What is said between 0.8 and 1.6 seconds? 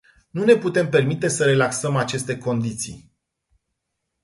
permite să